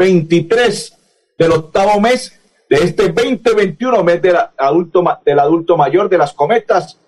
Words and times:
23 0.00 0.98
del 1.38 1.52
octavo 1.52 2.00
mes 2.00 2.40
de 2.70 2.76
este 2.76 3.10
2021, 3.10 4.02
mes 4.02 4.22
del 4.22 4.36
adulto, 4.56 5.04
del 5.26 5.38
adulto 5.38 5.76
mayor 5.76 6.08
de 6.08 6.16
las 6.16 6.32
cometas, 6.32 6.98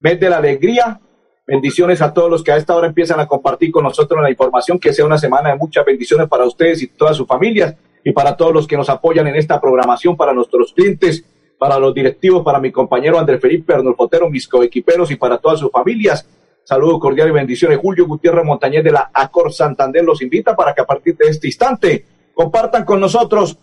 mes 0.00 0.18
de 0.18 0.28
la 0.28 0.38
alegría. 0.38 1.00
Bendiciones 1.46 2.02
a 2.02 2.12
todos 2.12 2.28
los 2.28 2.42
que 2.42 2.50
a 2.50 2.56
esta 2.56 2.74
hora 2.74 2.88
empiezan 2.88 3.20
a 3.20 3.28
compartir 3.28 3.70
con 3.70 3.84
nosotros 3.84 4.20
la 4.20 4.30
información, 4.30 4.80
que 4.80 4.92
sea 4.92 5.04
una 5.04 5.16
semana 5.16 5.50
de 5.50 5.56
muchas 5.56 5.84
bendiciones 5.84 6.26
para 6.26 6.44
ustedes 6.44 6.82
y 6.82 6.88
todas 6.88 7.16
sus 7.16 7.28
familias 7.28 7.76
y 8.02 8.10
para 8.10 8.36
todos 8.36 8.52
los 8.52 8.66
que 8.66 8.76
nos 8.76 8.88
apoyan 8.88 9.28
en 9.28 9.36
esta 9.36 9.60
programación, 9.60 10.16
para 10.16 10.32
nuestros 10.32 10.72
clientes, 10.72 11.24
para 11.56 11.78
los 11.78 11.94
directivos, 11.94 12.42
para 12.42 12.58
mi 12.58 12.72
compañero 12.72 13.16
Andrés 13.16 13.40
Felipe 13.40 13.74
Arnulfotero, 13.74 14.28
mis 14.28 14.48
coequiperos 14.48 15.08
y 15.12 15.14
para 15.14 15.38
todas 15.38 15.60
sus 15.60 15.70
familias. 15.70 16.28
Saludos 16.64 16.98
cordiales 16.98 17.30
y 17.30 17.34
bendiciones. 17.34 17.78
Julio 17.78 18.08
Gutiérrez 18.08 18.44
Montañez 18.44 18.82
de 18.82 18.90
la 18.90 19.10
Acor 19.14 19.52
Santander 19.52 20.02
los 20.02 20.20
invita 20.20 20.56
para 20.56 20.74
que 20.74 20.80
a 20.80 20.84
partir 20.84 21.16
de 21.16 21.26
este 21.28 21.46
instante 21.46 22.13
compartan 22.34 22.84
con 22.84 23.00
nosotros 23.00 23.58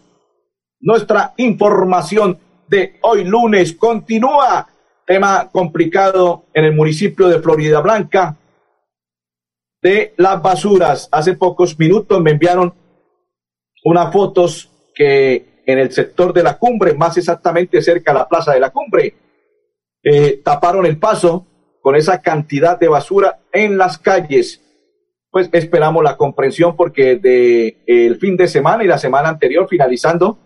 nuestra 0.79 1.33
información 1.37 2.39
de 2.67 2.99
hoy 3.03 3.23
lunes. 3.23 3.73
Continúa 3.73 4.67
tema 5.05 5.49
complicado 5.51 6.45
en 6.53 6.65
el 6.65 6.73
municipio 6.73 7.27
de 7.27 7.39
Florida 7.39 7.81
Blanca 7.81 8.37
de 9.81 10.13
las 10.17 10.41
basuras. 10.41 11.09
Hace 11.11 11.33
pocos 11.35 11.77
minutos 11.77 12.21
me 12.21 12.31
enviaron 12.31 12.73
unas 13.83 14.13
fotos 14.13 14.69
que 14.95 15.63
en 15.65 15.79
el 15.79 15.91
sector 15.91 16.33
de 16.33 16.43
la 16.43 16.57
cumbre, 16.57 16.93
más 16.93 17.17
exactamente 17.17 17.81
cerca 17.81 18.13
de 18.13 18.19
la 18.19 18.27
plaza 18.27 18.53
de 18.53 18.59
la 18.59 18.71
cumbre, 18.71 19.15
eh, 20.03 20.41
taparon 20.43 20.85
el 20.85 20.97
paso 20.97 21.45
con 21.81 21.95
esa 21.95 22.21
cantidad 22.21 22.79
de 22.79 22.87
basura 22.87 23.39
en 23.51 23.77
las 23.77 23.97
calles 23.97 24.61
pues 25.31 25.49
esperamos 25.53 26.03
la 26.03 26.17
comprensión 26.17 26.75
porque 26.75 27.15
de 27.15 27.81
el 27.87 28.17
fin 28.17 28.35
de 28.35 28.47
semana 28.47 28.83
y 28.83 28.87
la 28.87 28.97
semana 28.97 29.29
anterior 29.29 29.67
finalizando 29.69 30.37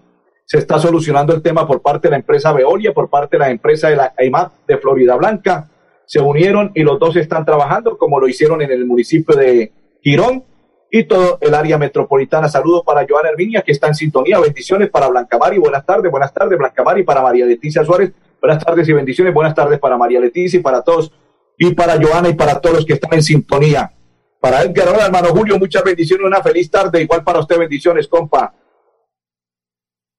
se 0.45 0.59
está 0.59 0.77
solucionando 0.77 1.33
el 1.33 1.41
tema 1.41 1.67
por 1.67 1.81
parte 1.81 2.07
de 2.07 2.11
la 2.11 2.17
empresa 2.17 2.53
Veolia, 2.53 2.93
por 2.93 3.09
parte 3.09 3.35
de 3.35 3.39
la 3.39 3.49
empresa 3.49 3.89
de 3.89 3.95
la 3.95 4.13
IMAP 4.19 4.53
de 4.67 4.77
Florida 4.77 5.15
Blanca. 5.15 5.71
Se 6.05 6.19
unieron 6.19 6.71
y 6.75 6.83
los 6.83 6.99
dos 6.99 7.15
están 7.15 7.43
trabajando 7.43 7.97
como 7.97 8.19
lo 8.19 8.27
hicieron 8.27 8.61
en 8.61 8.71
el 8.71 8.85
municipio 8.85 9.35
de 9.35 9.73
Girón 10.03 10.43
y 10.91 11.05
todo 11.05 11.39
el 11.41 11.55
área 11.55 11.79
metropolitana. 11.79 12.47
Saludos 12.47 12.83
para 12.85 13.07
Joana 13.09 13.29
Herminia 13.29 13.63
que 13.63 13.71
está 13.71 13.87
en 13.87 13.95
sintonía. 13.95 14.39
Bendiciones 14.39 14.91
para 14.91 15.07
Blanca 15.07 15.39
Mari. 15.39 15.57
Buenas 15.57 15.83
tardes, 15.83 16.11
buenas 16.11 16.31
tardes 16.31 16.59
Blanca 16.59 16.83
Mari 16.83 17.01
para 17.01 17.23
María 17.23 17.47
Leticia 17.47 17.83
Suárez. 17.83 18.13
Buenas 18.39 18.63
tardes 18.63 18.87
y 18.87 18.93
bendiciones. 18.93 19.33
Buenas 19.33 19.55
tardes 19.55 19.79
para 19.79 19.97
María 19.97 20.19
Leticia 20.19 20.59
y 20.59 20.61
para 20.61 20.83
todos 20.83 21.11
y 21.57 21.73
para 21.73 21.99
Joana 21.99 22.29
y 22.29 22.35
para 22.35 22.61
todos 22.61 22.75
los 22.75 22.85
que 22.85 22.93
están 22.93 23.15
en 23.15 23.23
sintonía. 23.23 23.94
Para 24.45 24.61
Edgar, 24.61 24.89
hola 24.89 25.07
hermano 25.07 25.29
Julio, 25.29 25.57
muchas 25.57 25.83
bendiciones, 25.83 26.23
una 26.23 26.39
feliz 26.39 26.69
tarde, 26.69 27.01
igual 27.01 27.23
para 27.23 27.39
usted, 27.39 27.57
bendiciones, 27.57 28.07
compa. 28.07 28.53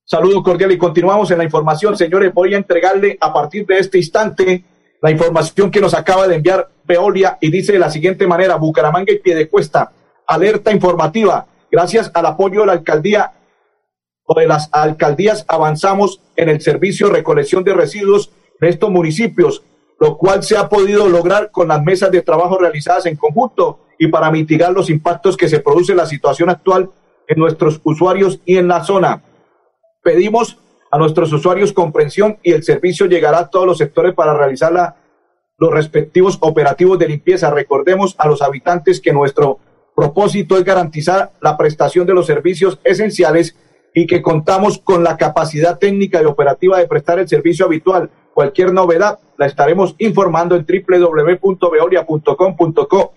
Saludos 0.05 0.43
cordiales 0.43 0.75
y 0.75 0.79
continuamos 0.81 1.31
en 1.31 1.39
la 1.39 1.45
información, 1.45 1.97
señores. 1.97 2.35
Voy 2.35 2.53
a 2.53 2.57
entregarle 2.57 3.17
a 3.21 3.33
partir 3.33 3.65
de 3.67 3.79
este 3.79 3.99
instante 3.99 4.65
la 5.01 5.13
información 5.13 5.71
que 5.71 5.81
nos 5.81 5.95
acaba 5.95 6.27
de 6.27 6.35
enviar 6.35 6.69
Veolia 6.83 7.39
y 7.41 7.53
dice 7.53 7.75
de 7.75 7.79
la 7.79 7.89
siguiente 7.89 8.27
manera: 8.27 8.57
Bucaramanga 8.57 9.13
y 9.13 9.21
Piedecuesta, 9.21 9.93
alerta 10.27 10.73
informativa. 10.73 11.47
Gracias 11.71 12.11
al 12.13 12.27
apoyo 12.27 12.63
de 12.63 12.67
la 12.67 12.73
alcaldía 12.73 13.33
o 14.25 14.41
de 14.41 14.49
las 14.49 14.69
alcaldías, 14.73 15.45
avanzamos 15.47 16.21
en 16.35 16.49
el 16.49 16.61
servicio 16.61 17.07
de 17.07 17.13
recolección 17.13 17.63
de 17.63 17.75
residuos 17.75 18.33
de 18.61 18.71
estos 18.71 18.91
municipios, 18.91 19.63
lo 20.01 20.19
cual 20.19 20.43
se 20.43 20.57
ha 20.57 20.69
podido 20.69 21.09
lograr 21.09 21.53
con 21.53 21.69
las 21.69 21.81
mesas 21.81 22.11
de 22.11 22.23
trabajo 22.23 22.59
realizadas 22.59 23.07
en 23.07 23.15
conjunto 23.15 23.86
y 23.99 24.09
para 24.09 24.31
mitigar 24.31 24.73
los 24.73 24.91
impactos 24.91 25.37
que 25.37 25.49
se 25.49 25.61
produce 25.61 25.95
la 25.95 26.07
situación 26.07 26.51
actual 26.51 26.91
en 27.29 27.39
nuestros 27.39 27.81
usuarios 27.85 28.41
y 28.45 28.57
en 28.59 28.69
la 28.69 28.85
zona. 28.85 29.23
Pedimos 30.03 30.59
a 30.91 30.99
nuestros 30.99 31.33
usuarios 31.33 31.73
comprensión 31.73 32.39
y 32.43 32.53
el 32.53 32.63
servicio 32.63 33.07
llegará 33.07 33.39
a 33.39 33.51
todos 33.51 33.67
los 33.67 33.79
sectores 33.79 34.15
para 34.15 34.37
realizar 34.37 34.97
los 35.59 35.71
respectivos 35.71 36.39
operativos 36.41 36.99
de 36.99 37.09
limpieza. 37.09 37.51
Recordemos 37.51 38.15
a 38.19 38.29
los 38.29 38.43
habitantes 38.43 39.01
que 39.01 39.13
nuestro 39.13 39.59
propósito 39.95 40.57
es 40.57 40.65
garantizar 40.65 41.33
la 41.41 41.57
prestación 41.57 42.07
de 42.07 42.15
los 42.15 42.27
servicios 42.27 42.79
esenciales 42.85 43.57
y 43.95 44.07
que 44.07 44.21
contamos 44.21 44.79
con 44.79 45.03
la 45.03 45.17
capacidad 45.17 45.79
técnica 45.79 46.21
y 46.21 46.27
operativa 46.27 46.79
de 46.79 46.87
prestar 46.87 47.19
el 47.19 47.29
servicio 47.29 47.65
habitual 47.65 48.11
Cualquier 48.37 48.73
novedad 48.75 49.19
la 49.39 49.47
estaremos 49.47 49.95
informando 49.97 50.57
en 50.57 50.67
www.veolia.com.co 50.67 53.13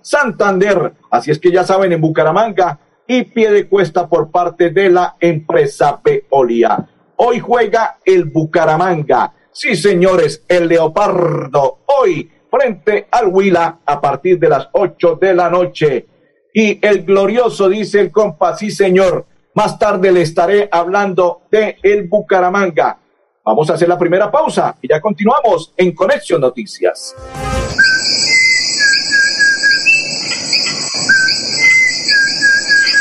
Santander. 0.00 0.92
Así 1.10 1.30
es 1.30 1.38
que 1.38 1.52
ya 1.52 1.62
saben, 1.62 1.92
en 1.92 2.00
Bucaramanga 2.00 2.78
y 3.06 3.24
pie 3.24 3.50
de 3.50 3.68
cuesta 3.68 4.08
por 4.08 4.30
parte 4.30 4.70
de 4.70 4.88
la 4.88 5.16
empresa 5.20 6.00
Veolia. 6.02 6.88
Hoy 7.16 7.38
juega 7.38 7.98
el 8.02 8.24
Bucaramanga. 8.24 9.34
Sí, 9.52 9.76
señores, 9.76 10.42
el 10.48 10.68
Leopardo. 10.68 11.80
Hoy 12.00 12.30
frente 12.50 13.08
al 13.10 13.28
Huila 13.28 13.80
a 13.84 14.00
partir 14.00 14.38
de 14.38 14.48
las 14.48 14.70
8 14.72 15.18
de 15.20 15.34
la 15.34 15.50
noche. 15.50 16.06
Y 16.54 16.78
el 16.80 17.04
glorioso, 17.04 17.68
dice 17.68 18.00
el 18.00 18.10
compa, 18.10 18.56
sí, 18.56 18.70
señor. 18.70 19.26
Más 19.52 19.78
tarde 19.78 20.12
le 20.12 20.22
estaré 20.22 20.66
hablando 20.72 21.42
de 21.50 21.76
el 21.82 22.08
Bucaramanga. 22.08 23.00
Vamos 23.46 23.70
a 23.70 23.74
hacer 23.74 23.88
la 23.88 23.96
primera 23.96 24.28
pausa 24.28 24.76
y 24.82 24.88
ya 24.88 25.00
continuamos 25.00 25.72
en 25.76 25.94
Conexión 25.94 26.40
Noticias. 26.40 27.14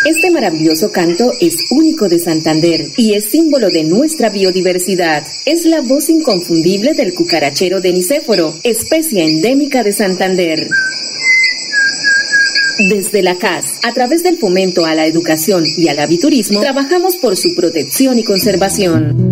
Este 0.06 0.30
maravilloso 0.30 0.92
canto 0.92 1.32
es 1.42 1.72
único 1.72 2.08
de 2.08 2.20
Santander 2.20 2.80
y 2.96 3.16
es 3.16 3.32
símbolo 3.32 3.70
de 3.70 3.86
nuestra 3.86 4.30
biodiversidad. 4.30 5.24
Es 5.48 5.66
la 5.66 5.82
voz 5.82 6.10
inconfundible 6.10 6.94
del 6.94 7.16
cucarachero 7.16 7.82
de 7.82 7.94
Nicéforo, 7.94 8.54
especie 8.62 9.26
endémica 9.26 9.82
de 9.82 9.94
Santander. 9.94 10.60
Desde 12.78 13.24
la 13.24 13.36
CAS, 13.40 13.80
a 13.82 13.94
través 13.94 14.22
del 14.22 14.38
fomento 14.38 14.86
a 14.86 14.94
la 14.94 15.08
educación 15.08 15.64
y 15.66 15.88
al 15.88 15.98
aviturismo, 15.98 16.60
trabajamos 16.60 17.16
por 17.16 17.36
su 17.36 17.56
protección 17.56 18.20
y 18.20 18.24
conservación. 18.24 19.25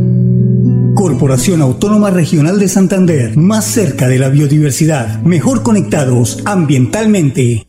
Corporación 1.04 1.62
Autónoma 1.62 2.12
Regional 2.12 2.58
de 2.60 2.70
Santander, 2.70 3.36
más 3.36 3.66
cerca 3.66 4.08
de 4.08 4.20
la 4.20 4.30
biodiversidad, 4.30 5.22
mejor 5.24 5.62
conectados 5.62 6.42
ambientalmente. 6.46 7.68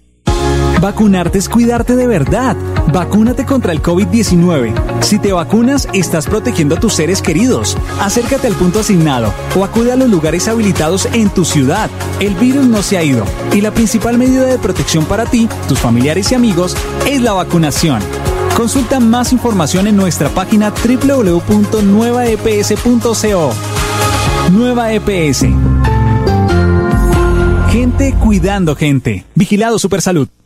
Vacunarte 0.81 1.39
es 1.39 1.49
cuidarte 1.49 1.97
de 1.97 2.06
verdad. 2.06 2.56
Vacúnate 2.93 3.45
contra 3.45 3.72
el 3.72 3.83
COVID-19. 3.83 4.72
Si 5.00 5.19
te 5.19 5.33
vacunas, 5.33 5.89
estás 5.93 6.28
protegiendo 6.28 6.77
a 6.77 6.78
tus 6.78 6.95
seres 6.95 7.21
queridos. 7.21 7.77
Acércate 8.00 8.47
al 8.47 8.55
punto 8.55 8.78
asignado 8.78 9.34
o 9.59 9.65
acude 9.65 9.91
a 9.91 9.97
los 9.97 10.09
lugares 10.09 10.47
habilitados 10.47 11.06
en 11.12 11.28
tu 11.28 11.45
ciudad. 11.45 11.91
El 12.21 12.37
virus 12.37 12.66
no 12.66 12.84
se 12.84 12.99
ha 12.99 13.03
ido 13.03 13.25
y 13.53 13.62
la 13.62 13.75
principal 13.75 14.16
medida 14.16 14.45
de 14.45 14.59
protección 14.59 15.06
para 15.06 15.27
ti, 15.27 15.49
tus 15.66 15.80
familiares 15.80 16.30
y 16.30 16.37
amigos 16.37 16.77
es 17.10 17.21
la 17.21 17.33
vacunación. 17.33 18.01
Consulta 18.56 19.01
más 19.01 19.33
información 19.33 19.89
en 19.89 19.97
nuestra 19.97 20.28
página 20.28 20.71
www.nuevaeps.co. 20.71 23.53
Nueva 24.53 24.92
EPS. 24.92 25.47
Gente 27.71 28.15
cuidando 28.15 28.77
gente. 28.77 29.24
Vigilado 29.34 29.80
Supersalud. 29.80 30.28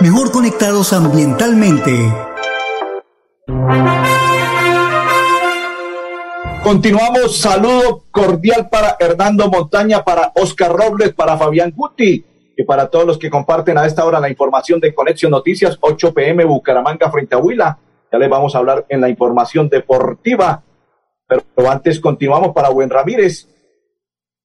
mejor 0.00 0.30
conectados 0.30 0.92
ambientalmente. 0.92 1.92
Continuamos, 6.62 7.38
saludo 7.38 8.04
cordial 8.10 8.68
para 8.68 8.96
Hernando 9.00 9.48
Montaña, 9.48 10.04
para 10.04 10.32
Oscar 10.34 10.72
Robles, 10.72 11.14
para 11.14 11.36
Fabián 11.36 11.72
Guti 11.74 12.24
y 12.56 12.64
para 12.64 12.88
todos 12.88 13.06
los 13.06 13.18
que 13.18 13.30
comparten 13.30 13.78
a 13.78 13.86
esta 13.86 14.04
hora 14.04 14.20
la 14.20 14.28
información 14.28 14.78
de 14.78 14.94
Conexión 14.94 15.30
Noticias, 15.30 15.78
8 15.80 16.12
pm 16.12 16.44
Bucaramanga 16.44 17.10
frente 17.10 17.34
a 17.34 17.38
Huila. 17.38 17.78
Ya 18.12 18.18
les 18.18 18.28
vamos 18.28 18.54
a 18.54 18.58
hablar 18.58 18.86
en 18.88 19.00
la 19.00 19.08
información 19.08 19.68
deportiva. 19.68 20.62
Pero 21.26 21.70
antes 21.70 22.00
continuamos 22.00 22.54
para 22.54 22.70
Buen 22.70 22.88
Ramírez, 22.88 23.48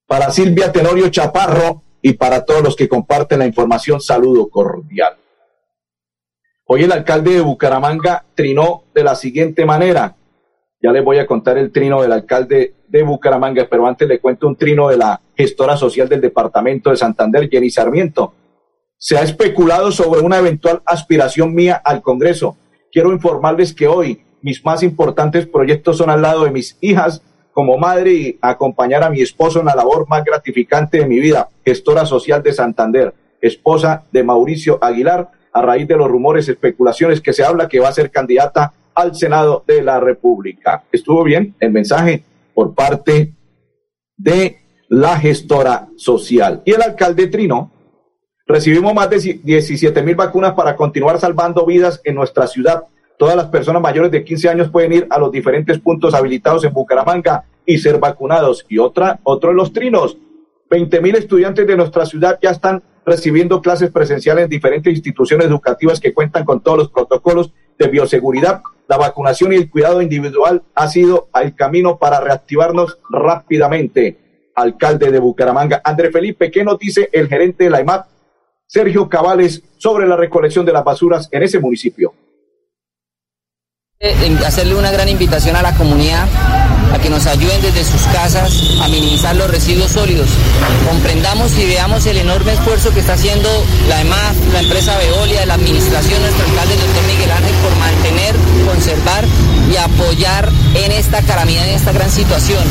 para 0.06 0.32
Silvia 0.32 0.72
Tenorio 0.72 1.10
Chaparro 1.10 1.82
y 2.02 2.14
para 2.14 2.44
todos 2.44 2.62
los 2.62 2.76
que 2.76 2.90
comparten 2.90 3.40
la 3.40 3.46
información, 3.46 4.02
saludo 4.02 4.50
cordial. 4.50 5.18
Hoy 6.66 6.84
el 6.84 6.94
alcalde 6.94 7.34
de 7.34 7.42
Bucaramanga 7.42 8.24
trinó 8.36 8.84
de 8.96 9.04
la 9.04 9.16
siguiente 9.16 9.66
manera. 9.66 10.16
Ya 10.82 10.94
les 10.94 11.04
voy 11.04 11.18
a 11.20 11.28
contar 11.28 11.58
el 11.58 11.74
trino 11.74 12.02
del 12.02 12.14
alcalde 12.14 12.76
de 12.88 13.04
Bucaramanga, 13.04 13.68
pero 13.70 13.86
antes 13.86 14.08
le 14.08 14.20
cuento 14.20 14.48
un 14.48 14.56
trino 14.56 14.88
de 14.88 14.96
la 14.96 15.20
gestora 15.36 15.76
social 15.76 16.08
del 16.08 16.22
departamento 16.22 16.90
de 16.90 16.96
Santander, 16.96 17.50
Jenny 17.50 17.70
Sarmiento. 17.70 18.34
Se 18.98 19.18
ha 19.18 19.24
especulado 19.24 19.92
sobre 19.92 20.22
una 20.22 20.38
eventual 20.38 20.82
aspiración 20.86 21.54
mía 21.54 21.82
al 21.84 22.02
Congreso. 22.02 22.56
Quiero 22.94 23.12
informarles 23.12 23.74
que 23.74 23.88
hoy 23.88 24.24
mis 24.42 24.64
más 24.64 24.84
importantes 24.84 25.46
proyectos 25.46 25.98
son 25.98 26.10
al 26.10 26.22
lado 26.22 26.46
de 26.46 26.52
mis 26.52 26.78
hijas 26.80 27.22
como 27.52 27.78
madre 27.78 28.14
y 28.14 28.40
acompañar 28.42 29.04
a 29.04 29.10
mi 29.10 29.22
esposo 29.22 29.60
en 29.60 29.66
la 29.66 29.76
labor 29.76 30.08
más 30.08 30.24
gratificante 30.24 31.00
de 31.00 31.08
mi 31.08 31.20
vida, 31.20 31.50
gestora 31.66 32.06
social 32.06 32.42
de 32.42 32.54
Santander, 32.54 33.14
esposa 33.42 34.06
de 34.14 34.24
Mauricio 34.24 34.80
Aguilar, 34.82 35.30
a 35.54 35.62
raíz 35.62 35.88
de 35.88 35.96
los 35.96 36.10
rumores, 36.10 36.50
especulaciones 36.50 37.22
que 37.22 37.34
se 37.34 37.44
habla 37.44 37.68
que 37.68 37.80
va 37.80 37.90
a 37.90 37.94
ser 37.94 38.12
candidata 38.12 38.74
al 38.96 39.16
Senado 39.16 39.64
de 39.66 39.82
la 39.82 40.00
República. 40.00 40.84
Estuvo 40.92 41.24
bien 41.24 41.56
el 41.60 41.72
mensaje 41.72 42.24
por 42.54 42.74
parte 42.74 43.34
de 44.18 44.58
la 44.90 45.18
gestora 45.18 45.88
social. 45.96 46.62
Y 46.66 46.72
el 46.72 46.82
alcalde 46.82 47.28
Trino, 47.28 47.72
recibimos 48.46 48.94
más 48.94 49.10
de 49.10 49.40
17 49.44 50.04
mil 50.04 50.16
vacunas 50.16 50.54
para 50.54 50.76
continuar 50.76 51.20
salvando 51.20 51.66
vidas 51.66 52.02
en 52.04 52.16
nuestra 52.16 52.48
ciudad. 52.48 52.84
Todas 53.18 53.36
las 53.36 53.48
personas 53.48 53.82
mayores 53.82 54.12
de 54.12 54.24
15 54.24 54.50
años 54.50 54.70
pueden 54.70 54.94
ir 54.94 55.08
a 55.10 55.20
los 55.20 55.32
diferentes 55.32 55.80
puntos 55.80 56.14
habilitados 56.14 56.64
en 56.64 56.74
Bucaramanga 56.74 57.46
y 57.66 57.78
ser 57.78 58.00
vacunados. 58.00 58.66
Y 58.70 58.80
otra, 58.80 59.20
otro 59.24 59.50
de 59.50 59.56
los 59.56 59.72
trinos, 59.72 60.18
20 60.70 61.02
mil 61.02 61.16
estudiantes 61.16 61.66
de 61.66 61.78
nuestra 61.78 62.06
ciudad 62.06 62.40
ya 62.42 62.52
están 62.52 62.82
recibiendo 63.06 63.62
clases 63.62 63.92
presenciales 63.92 64.46
en 64.46 64.50
diferentes 64.50 64.94
instituciones 64.94 65.48
educativas 65.48 66.00
que 66.00 66.14
cuentan 66.14 66.46
con 66.46 66.62
todos 66.62 66.78
los 66.78 66.90
protocolos 66.90 67.52
de 67.78 67.88
bioseguridad. 67.88 68.62
La 68.88 68.98
vacunación 68.98 69.54
y 69.54 69.58
el 69.58 69.70
cuidado 69.70 70.02
individual 70.02 70.64
ha 70.76 70.88
sido 70.88 71.30
el 71.42 71.56
camino 71.56 71.98
para 71.98 72.20
reactivarnos 72.20 73.00
rápidamente. 73.10 74.52
Alcalde 74.56 75.12
de 75.12 75.20
Bucaramanga, 75.20 75.82
André 75.84 76.12
Felipe, 76.12 76.52
¿qué 76.52 76.64
nos 76.64 76.78
dice 76.78 77.10
el 77.12 77.28
gerente 77.28 77.64
de 77.64 77.70
la 77.72 77.82
IMAP, 77.82 78.06
Sergio 78.68 79.10
Cabales, 79.10 79.64
sobre 79.78 80.08
la 80.08 80.16
recolección 80.16 80.66
de 80.66 80.74
las 80.74 80.84
basuras 80.84 81.28
en 81.32 81.44
ese 81.44 81.60
municipio? 81.60 82.14
hacerle 84.46 84.76
una 84.76 84.92
gran 84.92 85.08
invitación 85.08 85.56
a 85.56 85.62
la 85.62 85.74
comunidad 85.76 86.28
a 86.94 87.00
que 87.00 87.10
nos 87.10 87.26
ayuden 87.26 87.62
desde 87.62 87.84
sus 87.84 88.02
casas 88.04 88.78
a 88.82 88.88
minimizar 88.88 89.36
los 89.36 89.50
residuos 89.50 89.92
sólidos. 89.92 90.30
Comprendamos 90.88 91.58
y 91.58 91.66
veamos 91.66 92.06
el 92.06 92.18
enorme 92.18 92.54
esfuerzo 92.54 92.94
que 92.94 93.00
está 93.00 93.14
haciendo 93.14 93.50
la 93.90 94.02
EMAF, 94.02 94.54
la 94.54 94.60
empresa 94.60 94.98
Veolia, 95.00 95.46
la 95.46 95.56
administración, 95.56 96.22
nuestro 96.22 96.46
alcalde, 96.46 96.76
el 96.76 96.80
doctor 96.82 97.04
Miguel 97.08 97.32
Ángel, 97.32 97.56
por 97.56 97.76
mantener, 97.78 98.36
conservar 98.66 99.26
y 99.74 99.78
apoyar 99.78 100.50
en 100.76 100.92
esta 100.92 101.22
calamidad, 101.22 101.68
en 101.68 101.76
esta 101.76 101.92
gran 101.92 102.10
situación. 102.10 102.64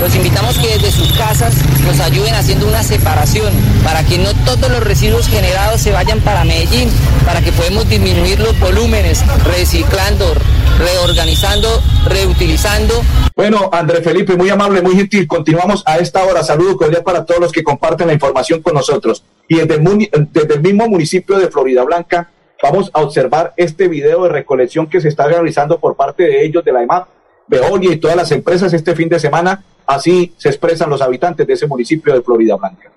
Los 0.00 0.14
invitamos 0.14 0.58
que 0.58 0.68
desde 0.68 0.90
sus 0.90 1.12
casas 1.12 1.54
nos 1.84 2.00
ayuden 2.00 2.34
haciendo 2.34 2.66
una 2.66 2.82
separación 2.82 3.52
para 3.84 4.04
que 4.04 4.18
no 4.18 4.30
todos 4.44 4.70
los 4.70 4.80
residuos 4.80 5.28
generados 5.28 5.80
se 5.80 5.92
vayan 5.92 6.20
para 6.20 6.44
Medellín, 6.44 6.88
para 7.24 7.40
que 7.42 7.52
podamos 7.52 7.88
disminuir 7.88 8.40
los 8.40 8.58
volúmenes, 8.58 9.24
reciclando, 9.44 10.34
reorganizando, 10.78 11.82
reutilizando. 12.06 13.02
Bueno, 13.34 13.68
André 13.72 14.02
Felipe, 14.02 14.36
muy 14.36 14.48
amable, 14.48 14.82
muy 14.82 14.96
gentil. 14.96 15.26
Continuamos 15.26 15.82
a 15.86 15.98
esta 15.98 16.24
hora. 16.24 16.42
Saludo 16.42 16.76
cordial 16.76 17.02
para 17.02 17.24
todos 17.24 17.40
los 17.40 17.52
que 17.52 17.62
comparten 17.62 18.06
la 18.06 18.14
información 18.14 18.62
con 18.62 18.74
nosotros. 18.74 19.24
Y 19.48 19.56
desde 19.56 20.54
el 20.54 20.60
mismo 20.60 20.88
municipio 20.88 21.38
de 21.38 21.48
Florida 21.48 21.84
Blanca, 21.84 22.30
vamos 22.62 22.90
a 22.92 23.02
observar 23.02 23.52
este 23.56 23.88
video 23.88 24.24
de 24.24 24.30
recolección 24.30 24.86
que 24.86 25.00
se 25.00 25.08
está 25.08 25.26
realizando 25.26 25.78
por 25.78 25.96
parte 25.96 26.24
de 26.24 26.44
ellos, 26.44 26.64
de 26.64 26.72
la 26.72 26.82
EMAP, 26.82 27.08
Veolia 27.46 27.92
y 27.92 27.96
todas 27.98 28.16
las 28.16 28.32
empresas 28.32 28.72
este 28.72 28.94
fin 28.94 29.08
de 29.08 29.18
semana. 29.18 29.64
Así 29.86 30.34
se 30.36 30.48
expresan 30.48 30.90
los 30.90 31.00
habitantes 31.00 31.46
de 31.46 31.52
ese 31.52 31.66
municipio 31.66 32.12
de 32.12 32.22
Florida 32.22 32.56
Blanca. 32.56 32.90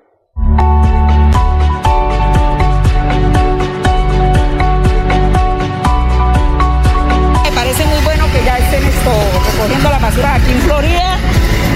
recogiendo 9.59 9.89
la 9.89 9.99
basura 9.99 10.35
aquí 10.35 10.51
en 10.51 10.61
Florida. 10.61 11.17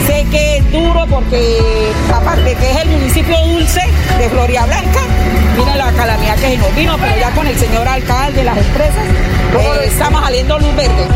Sé 0.08 0.26
que 0.32 0.58
es 0.58 0.72
duro 0.72 1.06
porque 1.10 1.92
aparte 2.14 2.56
que 2.56 2.72
es 2.72 2.78
el 2.78 2.90
municipio 2.90 3.38
dulce 3.42 3.82
de 4.18 4.30
Floria 4.30 4.66
Blanca, 4.66 5.00
mira 5.58 5.76
la 5.76 5.92
calamidad 5.92 6.36
que 6.36 6.52
se 6.52 6.58
nos 6.58 6.76
vino, 6.76 6.98
pero 6.98 7.18
ya 7.18 7.32
con 7.32 7.48
el 7.48 7.58
señor 7.58 7.88
alcalde, 7.88 8.44
las 8.44 8.58
empresas, 8.58 9.06
eh, 9.60 9.86
estamos 9.86 10.22
saliendo 10.22 10.60
luz 10.60 10.76
verde. 10.76 11.08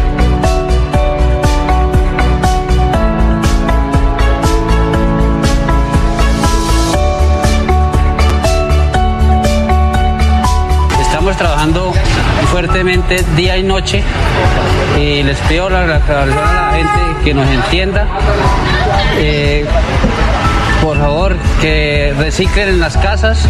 Estamos 11.01 11.35
trabajando 11.37 11.93
fuertemente 12.51 13.23
día 13.35 13.57
y 13.57 13.63
noche 13.63 14.03
y 14.97 15.23
les 15.23 15.37
pido 15.41 15.69
la, 15.69 15.85
la, 15.85 15.95
a 15.95 16.25
la 16.25 16.71
gente 16.73 17.23
que 17.25 17.33
nos 17.33 17.47
entienda. 17.49 18.07
Eh, 19.17 19.65
por 20.87 20.97
favor, 20.97 21.35
que 21.59 22.13
reciclen 22.17 22.69
en 22.69 22.79
las 22.79 22.95
casas 22.95 23.45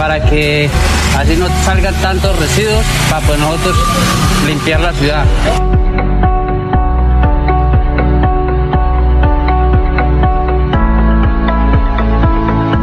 para 0.00 0.20
que 0.28 0.68
así 1.16 1.36
no 1.36 1.46
salgan 1.64 1.94
tantos 2.02 2.36
residuos 2.40 2.84
para 3.08 3.24
pues 3.24 3.38
nosotros 3.38 3.76
limpiar 4.48 4.80
la 4.80 4.92
ciudad. 4.94 5.24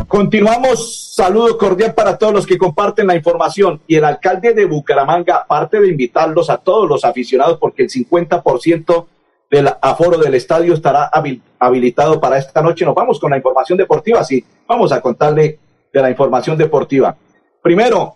Continuamos, 0.07 1.11
saludo 1.13 1.57
cordial 1.57 1.93
para 1.93 2.17
todos 2.17 2.31
los 2.31 2.45
que 2.45 2.57
comparten 2.57 3.07
la 3.07 3.17
información 3.17 3.81
y 3.85 3.95
el 3.95 4.05
alcalde 4.05 4.53
de 4.53 4.63
Bucaramanga, 4.63 5.35
aparte 5.35 5.81
de 5.81 5.89
invitarlos 5.89 6.49
a 6.49 6.55
todos 6.55 6.87
los 6.87 7.03
aficionados, 7.03 7.57
porque 7.59 7.83
el 7.83 7.89
50% 7.89 9.07
del 9.53 9.69
aforo 9.81 10.17
del 10.17 10.33
estadio 10.33 10.73
estará 10.73 11.11
habilitado 11.59 12.19
para 12.19 12.39
esta 12.39 12.59
noche. 12.59 12.85
Nos 12.85 12.95
vamos 12.95 13.19
con 13.19 13.29
la 13.29 13.37
información 13.37 13.77
deportiva, 13.77 14.23
sí, 14.23 14.43
vamos 14.67 14.91
a 14.91 14.99
contarle 14.99 15.59
de 15.93 16.01
la 16.01 16.09
información 16.09 16.57
deportiva. 16.57 17.15
Primero, 17.61 18.15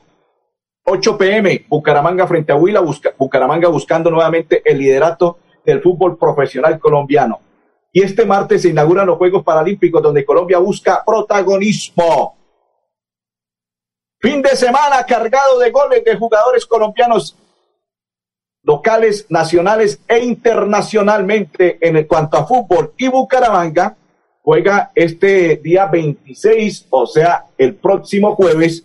8 0.84 1.16
pm, 1.16 1.66
Bucaramanga 1.70 2.26
frente 2.26 2.52
a 2.52 2.56
Huila, 2.56 2.82
Bucaramanga 3.16 3.68
buscando 3.70 4.10
nuevamente 4.10 4.64
el 4.66 4.80
liderato 4.80 5.38
del 5.64 5.80
fútbol 5.80 6.18
profesional 6.18 6.80
colombiano. 6.80 7.40
Y 7.94 8.02
este 8.02 8.26
martes 8.26 8.64
se 8.64 8.70
inauguran 8.70 9.06
los 9.06 9.20
Juegos 9.20 9.44
Paralímpicos 9.44 10.02
donde 10.02 10.26
Colombia 10.26 10.58
busca 10.58 11.04
protagonismo. 11.06 12.36
Fin 14.20 14.42
de 14.42 14.56
semana 14.56 15.04
cargado 15.08 15.60
de 15.60 15.70
goles 15.70 16.04
de 16.04 16.18
jugadores 16.18 16.66
colombianos 16.66 17.38
locales, 18.68 19.26
nacionales 19.30 20.02
e 20.10 20.20
internacionalmente 20.20 21.78
en 21.80 22.04
cuanto 22.04 22.36
a 22.36 22.46
fútbol. 22.46 22.92
Y 22.98 23.08
Bucaramanga 23.08 23.96
juega 24.42 24.92
este 24.94 25.56
día 25.64 25.86
26, 25.86 26.88
o 26.90 27.08
sea, 27.08 27.46
el 27.58 27.76
próximo 27.76 28.36
jueves, 28.36 28.84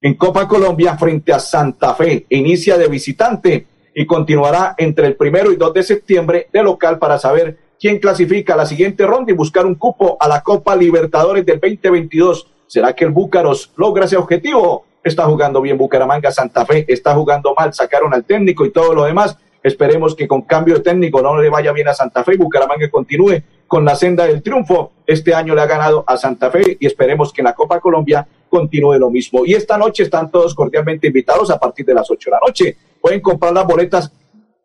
en 0.00 0.14
Copa 0.14 0.48
Colombia 0.48 0.96
frente 0.96 1.34
a 1.34 1.38
Santa 1.38 1.94
Fe. 1.94 2.24
Inicia 2.30 2.78
de 2.78 2.88
visitante 2.88 3.66
y 3.94 4.06
continuará 4.06 4.74
entre 4.78 5.08
el 5.08 5.16
primero 5.16 5.52
y 5.52 5.56
2 5.56 5.74
de 5.74 5.82
septiembre 5.82 6.48
de 6.50 6.62
local 6.62 6.98
para 6.98 7.18
saber 7.18 7.58
quién 7.78 7.98
clasifica 7.98 8.54
a 8.54 8.56
la 8.56 8.64
siguiente 8.64 9.06
ronda 9.06 9.32
y 9.32 9.34
buscar 9.34 9.66
un 9.66 9.74
cupo 9.74 10.16
a 10.18 10.28
la 10.28 10.40
Copa 10.40 10.74
Libertadores 10.74 11.44
del 11.44 11.60
2022. 11.60 12.46
¿Será 12.66 12.94
que 12.94 13.04
el 13.04 13.10
Búcaros 13.10 13.70
logra 13.76 14.06
ese 14.06 14.16
objetivo? 14.16 14.86
Está 15.02 15.24
jugando 15.24 15.60
bien 15.60 15.78
Bucaramanga, 15.78 16.30
Santa 16.30 16.66
Fe, 16.66 16.84
está 16.88 17.14
jugando 17.14 17.54
mal, 17.56 17.72
sacaron 17.72 18.12
al 18.12 18.24
técnico 18.24 18.64
y 18.64 18.70
todo 18.70 18.94
lo 18.94 19.04
demás. 19.04 19.38
Esperemos 19.62 20.14
que 20.14 20.26
con 20.26 20.42
cambio 20.42 20.76
de 20.76 20.80
técnico 20.80 21.20
no 21.20 21.40
le 21.40 21.48
vaya 21.50 21.72
bien 21.72 21.88
a 21.88 21.94
Santa 21.94 22.24
Fe 22.24 22.34
y 22.34 22.38
Bucaramanga 22.38 22.90
continúe 22.90 23.42
con 23.66 23.84
la 23.84 23.94
senda 23.94 24.26
del 24.26 24.42
triunfo. 24.42 24.92
Este 25.06 25.34
año 25.34 25.54
le 25.54 25.60
ha 25.62 25.66
ganado 25.66 26.04
a 26.06 26.16
Santa 26.16 26.50
Fe 26.50 26.76
y 26.80 26.86
esperemos 26.86 27.32
que 27.32 27.40
en 27.40 27.46
la 27.46 27.54
Copa 27.54 27.78
Colombia 27.80 28.26
continúe 28.48 28.98
lo 28.98 29.10
mismo. 29.10 29.44
Y 29.44 29.54
esta 29.54 29.78
noche 29.78 30.02
están 30.02 30.30
todos 30.30 30.54
cordialmente 30.54 31.06
invitados 31.06 31.50
a 31.50 31.58
partir 31.58 31.86
de 31.86 31.94
las 31.94 32.10
8 32.10 32.30
de 32.30 32.30
la 32.30 32.40
noche. 32.46 32.76
Pueden 33.00 33.20
comprar 33.20 33.52
las 33.52 33.66
boletas 33.66 34.12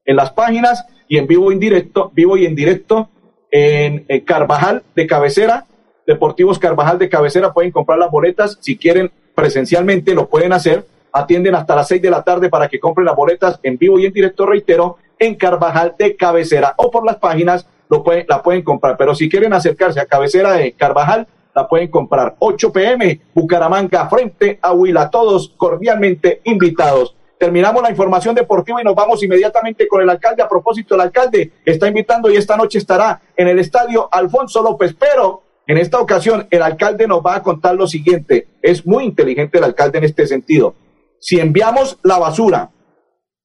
en 0.05 0.15
las 0.15 0.31
páginas 0.31 0.85
y 1.07 1.17
en 1.17 1.27
vivo 1.27 1.51
en 1.51 1.59
directo, 1.59 2.11
vivo 2.13 2.37
y 2.37 2.45
en 2.45 2.55
directo 2.55 3.09
en, 3.51 4.05
Carvajal 4.25 4.83
de 4.95 5.07
cabecera, 5.07 5.65
Deportivos 6.05 6.59
Carvajal 6.59 6.99
de 6.99 7.09
cabecera, 7.09 7.53
pueden 7.53 7.71
comprar 7.71 7.97
las 7.97 8.11
boletas, 8.11 8.57
si 8.61 8.77
quieren 8.77 9.11
presencialmente 9.35 10.15
lo 10.15 10.27
pueden 10.27 10.53
hacer, 10.53 10.85
atienden 11.11 11.55
hasta 11.55 11.75
las 11.75 11.87
seis 11.87 12.01
de 12.01 12.09
la 12.09 12.23
tarde 12.23 12.49
para 12.49 12.67
que 12.67 12.79
compren 12.79 13.05
las 13.05 13.15
boletas 13.15 13.59
en 13.63 13.77
vivo 13.77 13.99
y 13.99 14.05
en 14.05 14.13
directo, 14.13 14.45
reitero, 14.45 14.97
en 15.19 15.35
Carvajal 15.35 15.95
de 15.97 16.15
cabecera 16.15 16.73
o 16.77 16.91
por 16.91 17.05
las 17.05 17.17
páginas 17.17 17.67
lo 17.89 18.03
pueden, 18.03 18.25
la 18.27 18.41
pueden 18.41 18.63
comprar, 18.63 18.97
pero 18.97 19.13
si 19.13 19.29
quieren 19.29 19.53
acercarse 19.53 19.99
a 19.99 20.05
cabecera 20.05 20.53
de 20.53 20.71
Carvajal, 20.73 21.27
la 21.53 21.67
pueden 21.67 21.87
comprar. 21.87 22.35
8 22.39 22.71
pm, 22.71 23.21
Bucaramanga 23.33 24.09
frente 24.09 24.59
a 24.61 24.73
Huila, 24.73 25.09
todos 25.09 25.53
cordialmente 25.55 26.41
invitados. 26.43 27.15
Terminamos 27.37 27.81
la 27.81 27.89
información 27.89 28.35
deportiva 28.35 28.81
y 28.81 28.83
nos 28.83 28.95
vamos 28.95 29.21
inmediatamente 29.23 29.87
con 29.87 30.01
el 30.01 30.09
alcalde. 30.09 30.41
A 30.41 30.49
propósito, 30.49 30.95
el 30.95 31.01
alcalde 31.01 31.51
está 31.63 31.87
invitando 31.87 32.29
y 32.29 32.37
esta 32.37 32.57
noche 32.57 32.77
estará 32.77 33.21
en 33.35 33.47
el 33.47 33.59
estadio 33.59 34.09
Alfonso 34.11 34.61
López, 34.61 34.95
pero 34.97 35.43
en 35.67 35.77
esta 35.77 35.99
ocasión 35.99 36.47
el 36.51 36.61
alcalde 36.61 37.07
nos 37.07 37.21
va 37.21 37.35
a 37.35 37.43
contar 37.43 37.75
lo 37.75 37.87
siguiente. 37.87 38.47
Es 38.61 38.85
muy 38.85 39.05
inteligente 39.05 39.57
el 39.57 39.63
alcalde 39.63 39.97
en 39.97 40.03
este 40.03 40.27
sentido. 40.27 40.75
Si 41.19 41.39
enviamos 41.39 41.97
la 42.03 42.19
basura 42.19 42.69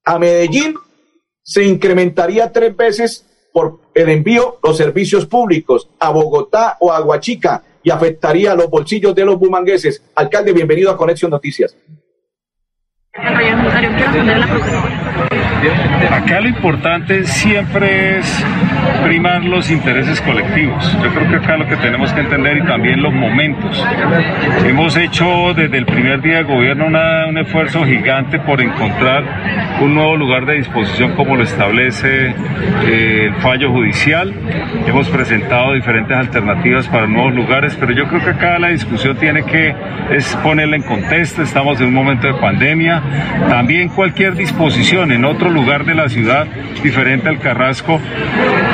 a 0.05 0.19
Medellín, 0.19 0.75
se 1.43 1.65
incrementaría 1.65 2.53
tres 2.53 2.77
veces 2.77 3.27
por 3.53 3.81
el 3.95 4.09
envío 4.09 4.59
los 4.63 4.77
servicios 4.77 5.27
públicos 5.27 5.89
a 5.99 6.11
Bogotá 6.11 6.77
o 6.81 6.93
a 6.93 6.99
Aguachica 6.99 7.65
y 7.83 7.91
afectaría 7.91 8.55
los 8.55 8.69
bolsillos 8.69 9.15
de 9.15 9.25
los 9.25 9.39
bumangueses. 9.39 10.03
Alcalde, 10.15 10.53
bienvenido 10.53 10.91
a 10.91 10.97
Conexión 10.97 11.31
Noticias. 11.31 11.77
Acá 16.11 16.41
lo 16.41 16.49
importante 16.49 17.25
siempre 17.25 18.19
es 18.19 18.27
primar 19.03 19.45
los 19.45 19.71
intereses 19.71 20.21
colectivos. 20.21 20.97
Yo 21.03 21.11
creo 21.13 21.29
que 21.29 21.37
acá 21.37 21.57
lo 21.57 21.67
que 21.67 21.77
tenemos 21.77 22.13
que 22.13 22.21
entender 22.21 22.59
y 22.59 22.67
también 22.67 23.03
los 23.03 23.13
momentos. 23.13 23.85
Hemos 24.67 24.97
hecho 24.97 25.55
desde 25.55 25.79
el 25.79 25.87
primer 25.87 26.21
día 26.23 26.39
de 26.39 26.43
gobierno 26.45 26.87
un 26.87 27.39
esfuerzo 27.39 27.85
gigante 27.85 28.39
por 28.41 28.61
encontrar 28.61 29.25
un 29.81 29.95
nuevo 29.95 30.17
lugar 30.17 30.47
de 30.47 30.55
disposición 30.55 31.15
como 31.15 31.37
lo 31.37 31.45
establece 31.45 32.35
eh, 32.87 33.25
el 33.27 33.35
fallo 33.41 33.71
judicial. 33.71 34.33
Hemos 34.87 35.09
presentado 35.09 35.75
diferentes 35.75 36.17
alternativas 36.17 36.89
para 36.89 37.07
nuevos 37.07 37.35
lugares, 37.35 37.77
pero 37.79 37.93
yo 37.93 38.07
creo 38.09 38.23
que 38.23 38.31
acá 38.31 38.59
la 38.59 38.69
discusión 38.69 39.17
tiene 39.17 39.45
que 39.45 39.75
es 40.11 40.37
ponerla 40.37 40.77
en 40.77 40.83
contexto. 40.83 41.43
Estamos 41.43 41.81
en 41.81 41.89
un 41.89 41.95
momento 41.95 42.27
de 42.27 42.35
pandemia. 42.35 43.03
También 43.49 43.89
cualquier 43.89 44.35
disposición 44.35 45.13
en 45.13 45.25
otro 45.25 45.51
lugar 45.51 45.85
de 45.85 45.95
la 45.95 46.09
ciudad 46.09 46.47
diferente 46.83 47.29
al 47.29 47.39
Carrasco 47.39 48.01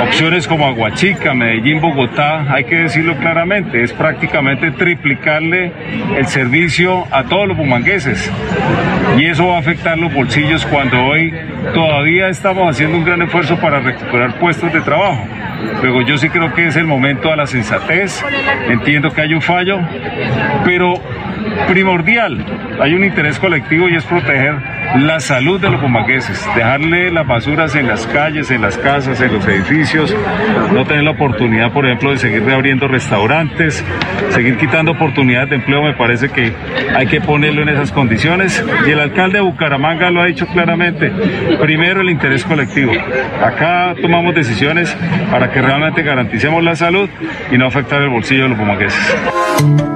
opciones 0.07 0.47
como 0.47 0.67
Aguachica, 0.67 1.35
Medellín, 1.35 1.81
Bogotá, 1.81 2.47
hay 2.53 2.65
que 2.65 2.77
decirlo 2.77 3.17
claramente, 3.17 3.83
es 3.83 3.93
prácticamente 3.93 4.71
triplicarle 4.71 5.73
el 6.17 6.27
servicio 6.27 7.05
a 7.11 7.25
todos 7.25 7.49
los 7.49 7.57
bumangueses. 7.57 8.31
Y 9.19 9.25
eso 9.25 9.49
va 9.49 9.57
a 9.57 9.59
afectar 9.59 9.99
los 9.99 10.13
bolsillos 10.13 10.65
cuando 10.67 11.05
hoy 11.05 11.33
todavía 11.75 12.29
estamos 12.29 12.69
haciendo 12.71 12.99
un 12.99 13.05
gran 13.05 13.23
esfuerzo 13.23 13.57
para 13.59 13.81
recuperar 13.81 14.39
puestos 14.39 14.73
de 14.73 14.81
trabajo. 14.81 15.27
Luego 15.83 16.03
yo 16.03 16.17
sí 16.19 16.29
creo 16.29 16.53
que 16.55 16.67
es 16.67 16.77
el 16.77 16.87
momento 16.87 17.31
de 17.31 17.37
la 17.37 17.47
sensatez, 17.47 18.25
entiendo 18.69 19.13
que 19.13 19.23
hay 19.23 19.35
un 19.35 19.43
fallo, 19.43 19.81
pero 20.65 20.95
primordial, 21.69 22.45
hay 22.81 22.95
un 22.95 23.05
interés 23.05 23.39
colectivo 23.39 23.89
y 23.89 23.97
es 23.97 24.05
proteger 24.05 24.76
la 24.95 25.21
salud 25.21 25.61
de 25.61 25.71
los 25.71 25.81
bumangueses, 25.81 26.47
dejarle 26.55 27.11
las 27.11 27.27
basuras 27.27 27.75
en 27.75 27.87
las 27.87 28.07
calles, 28.07 28.51
en 28.51 28.63
las 28.63 28.79
casas, 28.79 29.21
en 29.21 29.33
los 29.33 29.47
edificios, 29.47 30.15
no 30.73 30.85
tener 30.85 31.05
la 31.05 31.11
oportunidad, 31.11 31.73
por 31.73 31.87
ejemplo, 31.87 32.11
de 32.11 32.19
seguir 32.19 32.45
reabriendo 32.45 32.89
restaurantes, 32.89 33.85
seguir 34.31 34.57
quitando 34.57 34.93
oportunidades 34.93 35.51
de 35.51 35.57
empleo, 35.57 35.83
me 35.83 35.95
parece 35.95 36.29
que 36.31 36.53
hay 36.95 37.07
que 37.07 37.21
ponerlo 37.21 37.63
en 37.63 37.71
esas 37.71 37.93
condiciones. 37.93 38.65
Y 38.87 38.91
el 38.91 39.01
alcalde 39.01 39.39
de 39.39 39.45
Bucaramanga 39.45 40.11
lo 40.11 40.23
ha 40.23 40.27
dicho 40.27 40.47
claramente, 40.47 41.11
primero 41.61 42.01
el 42.01 42.11
interés 42.11 42.45
colectivo. 42.45 42.93
Acá 43.43 43.95
tomamos 44.01 44.35
decisiones 44.35 44.97
para 45.31 45.51
que 45.51 45.61
realmente 45.61 46.03
garanticemos 46.03 46.63
la 46.63 46.77
salud 46.77 47.09
y 47.51 47.59
no 47.59 47.67
afectar 47.67 48.01
el 48.03 48.09
bolsillo 48.09 48.45
de 48.45 48.49
los 48.51 48.59
bumangueses. 48.59 49.96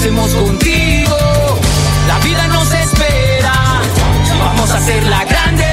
crecemos 0.00 0.34
contigo. 0.34 1.16
La 2.08 2.18
vida 2.20 2.46
nos 2.48 2.72
espera, 2.72 3.52
vamos 4.38 4.70
a 4.70 4.78
hacerla 4.78 5.24
grande. 5.24 5.66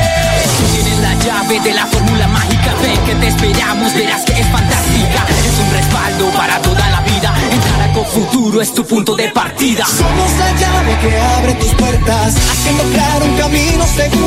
Tú 0.57 0.63
tienes 0.74 1.00
la 1.00 1.13
llave 1.15 1.60
de 1.62 1.74
la 1.74 1.86
fórmula 1.86 2.27
mágica, 2.27 2.74
ven 2.81 3.00
que 3.05 3.15
te 3.15 3.27
esperamos, 3.27 3.93
verás 3.93 4.25
que 4.25 4.34
es 4.34 4.48
fantástica. 4.48 5.25
Es 5.29 5.60
un 5.60 5.72
respaldo 5.72 6.29
para 6.38 6.62
toda 6.62 6.89
la 6.89 7.01
vida. 7.01 7.34
Entrar 7.51 7.81
a 7.81 7.88
Futuro 8.05 8.62
es 8.62 8.74
tu 8.74 8.86
punto 8.86 9.15
de 9.15 9.29
partida. 9.29 9.86
Somos 9.86 10.31
la 10.38 10.51
llave 10.60 10.98
que 11.01 11.19
abre 11.19 11.53
tus 11.55 11.74
puertas, 11.74 12.36
haciendo 12.36 12.84
claro 12.84 13.25
un 13.25 13.38
camino 13.38 13.86
seguro. 13.88 14.26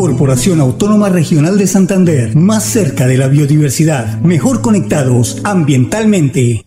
Corporación 0.00 0.62
Autónoma 0.62 1.10
Regional 1.10 1.58
de 1.58 1.66
Santander, 1.66 2.34
más 2.34 2.64
cerca 2.64 3.06
de 3.06 3.18
la 3.18 3.28
biodiversidad, 3.28 4.18
mejor 4.20 4.62
conectados 4.62 5.42
ambientalmente. 5.44 6.64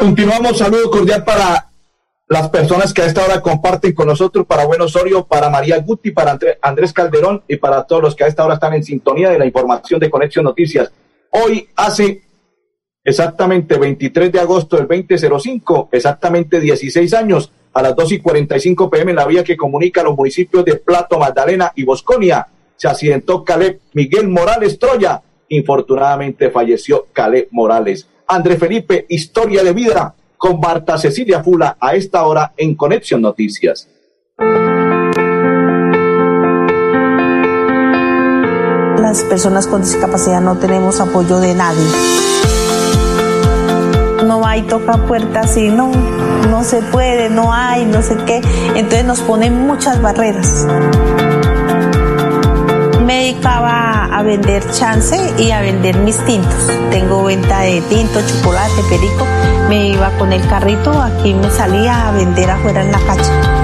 Continuamos, 0.00 0.58
saludo 0.58 0.90
cordial 0.90 1.22
para 1.22 1.70
las 2.26 2.48
personas 2.48 2.92
que 2.92 3.02
a 3.02 3.06
esta 3.06 3.24
hora 3.24 3.40
comparten 3.40 3.92
con 3.92 4.08
nosotros, 4.08 4.44
para 4.44 4.64
Buen 4.66 4.80
Osorio, 4.80 5.24
para 5.24 5.50
María 5.50 5.78
Guti, 5.78 6.10
para 6.10 6.32
André- 6.36 6.58
Andrés 6.60 6.92
Calderón 6.92 7.44
y 7.46 7.54
para 7.54 7.84
todos 7.84 8.02
los 8.02 8.16
que 8.16 8.24
a 8.24 8.26
esta 8.26 8.44
hora 8.44 8.54
están 8.54 8.74
en 8.74 8.82
sintonía 8.82 9.30
de 9.30 9.38
la 9.38 9.46
información 9.46 10.00
de 10.00 10.10
Conexión 10.10 10.44
Noticias. 10.46 10.90
Hoy 11.30 11.68
hace 11.76 12.22
exactamente 13.04 13.78
23 13.78 14.32
de 14.32 14.40
agosto 14.40 14.76
del 14.78 14.88
2005, 14.88 15.90
exactamente 15.92 16.58
16 16.58 17.14
años, 17.14 17.52
a 17.72 17.82
las 17.82 17.94
2 17.94 18.12
y 18.12 18.18
45 18.18 18.90
pm 18.90 19.12
en 19.12 19.16
la 19.16 19.26
vía 19.26 19.44
que 19.44 19.56
comunica 19.56 20.02
los 20.02 20.16
municipios 20.16 20.64
de 20.64 20.76
Plato, 20.76 21.18
Magdalena 21.18 21.72
y 21.74 21.84
Bosconia, 21.84 22.46
se 22.76 22.88
accidentó 22.88 23.44
Caleb 23.44 23.80
Miguel 23.92 24.28
Morales 24.28 24.78
Troya. 24.78 25.22
Infortunadamente 25.48 26.50
falleció 26.50 27.06
Caleb 27.12 27.48
Morales. 27.50 28.08
André 28.26 28.56
Felipe, 28.56 29.06
historia 29.08 29.62
de 29.62 29.72
vida 29.72 30.14
con 30.38 30.58
Marta 30.58 30.96
Cecilia 30.96 31.42
Fula 31.42 31.76
a 31.78 31.94
esta 31.94 32.24
hora 32.24 32.54
en 32.56 32.74
Conexión 32.74 33.20
Noticias. 33.20 33.88
Las 38.98 39.24
personas 39.24 39.66
con 39.66 39.82
discapacidad 39.82 40.40
no 40.40 40.56
tenemos 40.58 41.00
apoyo 41.00 41.40
de 41.40 41.54
nadie. 41.54 42.29
Hay 44.50 44.62
toca 44.62 44.94
puertas 45.06 45.56
y 45.56 45.68
no, 45.68 45.92
no 46.50 46.64
se 46.64 46.82
puede, 46.82 47.30
no 47.30 47.52
hay, 47.52 47.84
no 47.84 48.02
sé 48.02 48.16
qué. 48.26 48.40
Entonces 48.74 49.04
nos 49.04 49.20
ponen 49.20 49.64
muchas 49.64 50.02
barreras. 50.02 50.66
Me 53.06 53.14
dedicaba 53.26 54.06
a 54.06 54.22
vender 54.24 54.68
chance 54.72 55.16
y 55.38 55.52
a 55.52 55.60
vender 55.60 55.96
mis 55.98 56.16
tintos. 56.24 56.66
Tengo 56.90 57.22
venta 57.22 57.60
de 57.60 57.80
tinto, 57.82 58.18
chocolate, 58.26 58.82
perico. 58.88 59.24
Me 59.68 59.90
iba 59.90 60.10
con 60.18 60.32
el 60.32 60.44
carrito, 60.48 61.00
aquí 61.00 61.32
me 61.32 61.48
salía 61.48 62.08
a 62.08 62.10
vender 62.10 62.50
afuera 62.50 62.82
en 62.82 62.90
la 62.90 62.98
calle 63.06 63.59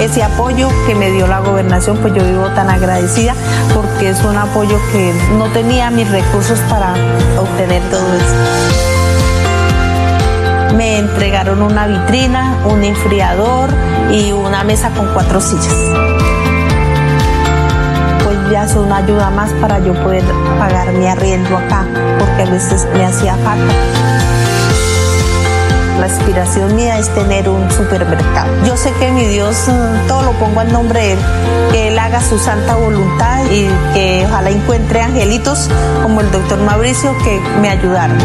ese 0.00 0.22
apoyo 0.22 0.68
que 0.86 0.94
me 0.94 1.10
dio 1.10 1.26
la 1.26 1.40
gobernación, 1.40 1.96
pues 1.98 2.14
yo 2.14 2.22
vivo 2.22 2.46
tan 2.50 2.68
agradecida 2.70 3.34
porque 3.74 4.10
es 4.10 4.22
un 4.24 4.36
apoyo 4.36 4.78
que 4.92 5.14
no 5.38 5.46
tenía 5.46 5.90
mis 5.90 6.10
recursos 6.10 6.58
para 6.68 6.94
obtener 7.38 7.82
todo 7.90 8.06
eso. 8.14 8.34
Me 10.76 10.98
entregaron 10.98 11.62
una 11.62 11.86
vitrina, 11.86 12.58
un 12.66 12.84
enfriador 12.84 13.70
y 14.10 14.32
una 14.32 14.62
mesa 14.64 14.90
con 14.90 15.06
cuatro 15.14 15.40
sillas. 15.40 15.74
Pues 18.22 18.36
ya 18.50 18.64
es 18.64 18.74
una 18.74 18.98
ayuda 18.98 19.30
más 19.30 19.50
para 19.54 19.78
yo 19.78 19.94
poder 20.02 20.24
pagar 20.58 20.92
mi 20.92 21.06
arriendo 21.06 21.56
acá, 21.56 21.86
porque 22.18 22.42
a 22.42 22.50
veces 22.50 22.86
me 22.92 23.06
hacía 23.06 23.34
falta. 23.36 24.05
La 25.98 26.06
aspiración 26.06 26.76
mía 26.76 26.98
es 26.98 27.08
tener 27.14 27.48
un 27.48 27.70
supermercado. 27.70 28.52
Yo 28.66 28.76
sé 28.76 28.92
que 28.98 29.10
mi 29.12 29.24
Dios 29.26 29.56
mm, 29.66 30.06
todo 30.06 30.22
lo 30.22 30.32
pongo 30.32 30.60
al 30.60 30.72
nombre 30.72 31.00
de 31.00 31.12
Él, 31.12 31.18
que 31.72 31.88
Él 31.88 31.98
haga 31.98 32.20
su 32.20 32.38
santa 32.38 32.76
voluntad 32.76 33.44
y 33.50 33.66
que 33.94 34.24
ojalá 34.26 34.50
encuentre 34.50 35.00
angelitos 35.00 35.70
como 36.02 36.20
el 36.20 36.30
doctor 36.30 36.58
Mauricio 36.58 37.16
que 37.24 37.40
me 37.60 37.70
ayudaron. 37.70 38.18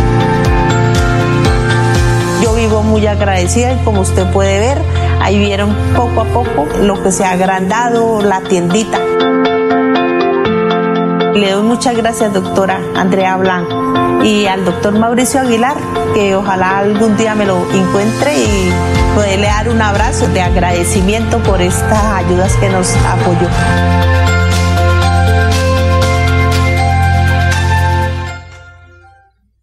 Yo 2.44 2.54
vivo 2.56 2.84
muy 2.84 3.08
agradecida 3.08 3.72
y 3.72 3.78
como 3.86 4.02
usted 4.02 4.30
puede 4.32 4.60
ver, 4.60 4.78
ahí 5.22 5.40
vieron 5.40 5.74
poco 5.96 6.22
a 6.22 6.26
poco 6.26 6.68
lo 6.82 7.02
que 7.02 7.12
se 7.12 7.24
ha 7.24 7.32
agrandado 7.32 8.22
la 8.22 8.42
tiendita. 8.42 9.00
Le 11.34 11.52
doy 11.52 11.64
muchas 11.64 11.96
gracias, 11.96 12.34
doctora 12.34 12.80
Andrea 12.96 13.38
Blanco, 13.38 13.81
y 14.24 14.46
al 14.46 14.66
doctor 14.66 14.98
Mauricio 14.98 15.42
Aguilar, 15.42 15.76
que 16.14 16.36
ojalá 16.36 16.80
algún 16.80 17.18
día 17.18 17.34
me 17.36 17.46
lo 17.46 17.58
encuentre 17.72 18.38
y 18.38 18.72
poderle 19.16 19.48
dar 19.48 19.70
un 19.70 19.82
abrazo 19.82 20.28
de 20.28 20.42
agradecimiento 20.42 21.40
por 21.40 21.62
estas 21.62 22.04
ayudas 22.04 22.56
que 22.58 22.70
nos 22.70 22.96
apoyó. 22.98 23.48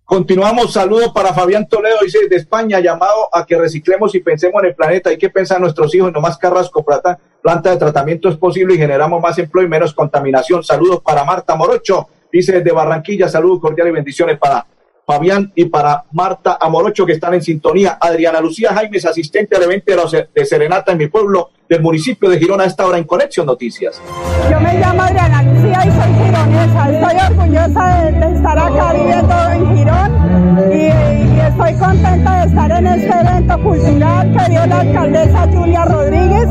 Continuamos, 0.04 0.72
saludos 0.72 1.12
para 1.12 1.34
Fabián 1.34 1.68
Toledo, 1.68 1.98
dice 2.02 2.26
de 2.28 2.36
España, 2.36 2.80
llamado 2.80 3.28
a 3.30 3.44
que 3.44 3.58
reciclemos 3.58 4.14
y 4.14 4.20
pensemos 4.20 4.62
en 4.62 4.70
el 4.70 4.74
planeta. 4.74 5.10
Hay 5.10 5.18
que 5.18 5.28
pensar 5.28 5.58
en 5.58 5.64
nuestros 5.64 5.94
hijos, 5.94 6.10
no 6.12 6.20
más 6.20 6.38
carrasco, 6.38 6.82
plata, 6.82 7.18
planta 7.42 7.70
de 7.70 7.76
tratamiento 7.76 8.28
es 8.28 8.36
posible 8.36 8.74
y 8.74 8.78
generamos 8.78 9.20
más 9.20 9.38
empleo 9.38 9.66
y 9.66 9.68
menos 9.68 9.92
contaminación. 9.92 10.64
Saludos 10.64 11.02
para 11.02 11.24
Marta 11.24 11.54
Morocho, 11.54 12.08
dice 12.32 12.52
desde 12.52 12.72
Barranquilla, 12.72 13.28
saludos 13.28 13.60
cordiales 13.60 13.92
y 13.92 13.94
bendiciones 13.94 14.38
para 14.38 14.66
Fabián 15.08 15.50
y 15.54 15.64
para 15.64 16.04
Marta 16.12 16.58
Amorocho 16.60 17.06
que 17.06 17.12
están 17.12 17.32
en 17.32 17.40
sintonía. 17.40 17.96
Adriana 17.98 18.42
Lucía 18.42 18.74
Jaimes, 18.74 19.06
asistente 19.06 19.56
al 19.56 19.62
evento 19.62 19.92
de 20.34 20.44
Serenata 20.44 20.92
en 20.92 20.98
mi 20.98 21.06
pueblo 21.06 21.48
del 21.66 21.80
municipio 21.80 22.28
de 22.28 22.38
Girona 22.38 22.66
esta 22.66 22.86
hora 22.86 22.98
en 22.98 23.04
Conexión 23.04 23.46
Noticias. 23.46 24.02
Yo 24.50 24.60
me 24.60 24.78
llamo 24.78 25.02
Adriana 25.02 25.42
Lucía 25.44 25.86
y 25.86 25.90
soy 25.90 26.12
gironesa. 26.12 26.90
Estoy 26.90 27.38
orgullosa 27.38 28.02
de, 28.04 28.36
estar 28.36 28.58
acá 28.58 28.92
viviendo 28.92 29.50
en 29.50 29.76
Girón 29.78 30.72
y, 30.74 31.40
estoy 31.40 31.74
contenta 31.78 32.40
de 32.40 32.46
estar 32.48 32.70
en 32.70 32.86
este 32.86 33.20
evento 33.20 33.62
cultural 33.62 34.36
que 34.36 34.50
dio 34.50 34.66
la 34.66 34.80
alcaldesa 34.80 35.48
Julia 35.50 35.84
Rodríguez. 35.86 36.48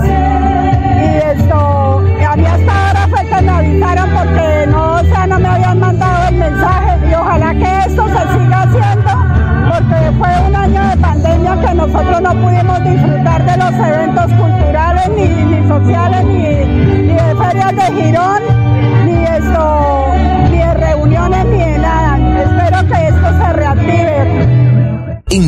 Y 0.97 1.41
esto, 1.41 1.99
a 2.27 2.35
mí 2.35 2.45
hasta 2.45 2.87
ahora 2.87 3.07
fue 3.07 3.19
que 3.19 3.41
me 3.43 3.51
avisaron 3.51 4.06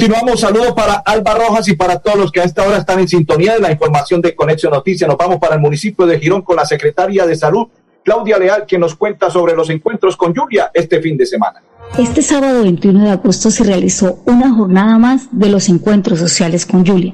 Continuamos, 0.00 0.40
saludos 0.40 0.72
para 0.72 0.94
Alba 0.94 1.34
Rojas 1.34 1.68
y 1.68 1.76
para 1.76 1.98
todos 1.98 2.16
los 2.16 2.32
que 2.32 2.40
a 2.40 2.44
esta 2.44 2.66
hora 2.66 2.78
están 2.78 3.00
en 3.00 3.06
sintonía 3.06 3.52
de 3.52 3.60
la 3.60 3.70
información 3.70 4.22
de 4.22 4.34
Conexión 4.34 4.72
Noticias. 4.72 5.06
Nos 5.06 5.18
vamos 5.18 5.36
para 5.36 5.56
el 5.56 5.60
municipio 5.60 6.06
de 6.06 6.18
Girón 6.18 6.40
con 6.40 6.56
la 6.56 6.64
secretaria 6.64 7.26
de 7.26 7.36
Salud, 7.36 7.68
Claudia 8.02 8.38
Leal, 8.38 8.64
que 8.64 8.78
nos 8.78 8.94
cuenta 8.94 9.28
sobre 9.28 9.54
los 9.54 9.68
encuentros 9.68 10.16
con 10.16 10.34
Julia 10.34 10.70
este 10.72 11.02
fin 11.02 11.18
de 11.18 11.26
semana. 11.26 11.62
Este 11.98 12.22
sábado 12.22 12.62
21 12.62 13.04
de 13.04 13.10
agosto 13.10 13.50
se 13.50 13.62
realizó 13.62 14.22
una 14.24 14.50
jornada 14.54 14.96
más 14.96 15.28
de 15.32 15.50
los 15.50 15.68
encuentros 15.68 16.18
sociales 16.18 16.64
con 16.64 16.86
Julia 16.86 17.12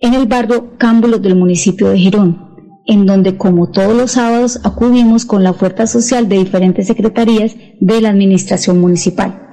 en 0.00 0.14
el 0.14 0.26
barrio 0.26 0.76
Cámbulos 0.78 1.22
del 1.22 1.36
municipio 1.36 1.90
de 1.90 1.98
Girón, 1.98 2.56
en 2.86 3.06
donde 3.06 3.36
como 3.36 3.70
todos 3.70 3.96
los 3.96 4.12
sábados 4.12 4.58
acudimos 4.64 5.24
con 5.24 5.44
la 5.44 5.50
oferta 5.50 5.86
social 5.86 6.28
de 6.28 6.38
diferentes 6.38 6.88
secretarías 6.88 7.54
de 7.78 8.00
la 8.00 8.08
administración 8.08 8.80
municipal, 8.80 9.47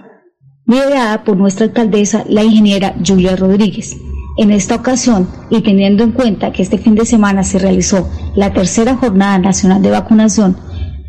liderada 0.67 1.23
por 1.23 1.37
nuestra 1.37 1.67
alcaldesa, 1.67 2.23
la 2.27 2.43
ingeniera 2.43 2.95
Julia 3.05 3.35
Rodríguez. 3.35 3.97
En 4.37 4.51
esta 4.51 4.75
ocasión, 4.75 5.29
y 5.49 5.61
teniendo 5.61 6.03
en 6.03 6.11
cuenta 6.11 6.51
que 6.51 6.61
este 6.61 6.77
fin 6.77 6.95
de 6.95 7.05
semana 7.05 7.43
se 7.43 7.59
realizó 7.59 8.09
la 8.35 8.51
tercera 8.51 8.95
jornada 8.95 9.37
nacional 9.37 9.81
de 9.81 9.91
vacunación 9.91 10.57